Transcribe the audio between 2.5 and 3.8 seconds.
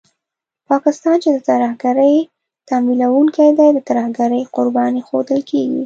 تمويلوونکی دی، د